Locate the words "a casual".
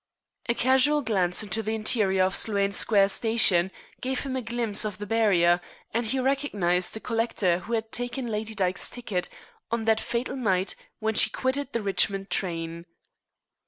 0.49-1.03